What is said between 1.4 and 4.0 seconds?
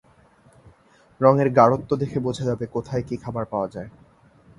গাঢ়ত্ব থেকে বোঝা যাবে কোথায় কি খাবার পাওয়া যায়।